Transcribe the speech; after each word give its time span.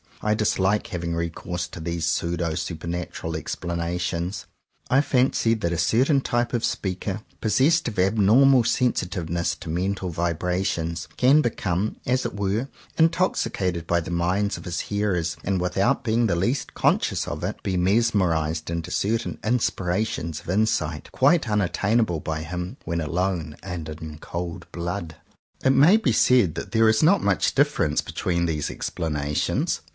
I 0.23 0.33
dislike 0.35 0.87
having 0.87 1.15
re 1.15 1.29
course 1.29 1.67
to 1.69 1.79
these 1.79 2.05
pseudo 2.05 2.53
supernatural 2.53 3.35
ex 3.35 3.55
planations. 3.55 4.45
I 4.89 5.01
fancy 5.01 5.55
that 5.55 5.71
a 5.73 5.79
certain 5.79 6.21
type 6.21 6.53
of 6.53 6.63
speaker 6.65 7.21
possessed 7.39 7.87
of 7.87 7.97
abnormal 7.97 8.63
sensitiveness 8.63 9.55
to 9.57 9.69
mental 9.69 10.09
vibrations, 10.09 11.07
can 11.17 11.41
become 11.41 11.97
as 12.05 12.23
it 12.25 12.35
were 12.35 12.67
intoxicated 12.97 13.87
by 13.87 13.99
the 13.99 14.11
minds 14.11 14.57
of 14.57 14.65
his 14.65 14.81
hearers, 14.81 15.37
and, 15.43 15.59
without 15.61 16.03
being 16.03 16.27
the 16.27 16.35
least 16.35 16.75
con 16.75 16.99
scious 16.99 17.27
of 17.27 17.43
it, 17.43 17.61
be 17.63 17.75
mesmerized 17.77 18.69
into 18.71 18.91
certain 18.91 19.39
inspirations 19.43 20.39
of 20.41 20.49
insight, 20.49 21.11
quite 21.11 21.49
unattainable 21.49 22.19
by 22.19 22.41
him 22.43 22.77
when 22.85 23.01
alone 23.01 23.55
and 23.63 23.89
in 23.89 24.17
cold 24.19 24.67
blood. 24.71 25.15
It 25.63 25.71
may 25.71 25.97
be 25.97 26.11
said 26.11 26.55
that 26.55 26.71
there 26.73 26.89
is 26.89 27.01
not 27.01 27.23
much 27.23 27.55
difference 27.55 28.01
between 28.01 28.45
these 28.45 28.69
explanations. 28.69 29.81